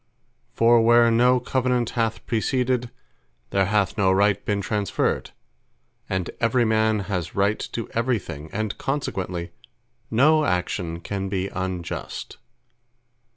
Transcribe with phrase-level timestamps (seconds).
[0.55, 2.89] For where no Covenant hath preceded,
[3.51, 5.29] there hath no Right been transferred,
[6.09, 9.51] and every man has right to every thing; and consequently,
[10.09, 12.39] no action can be Unjust.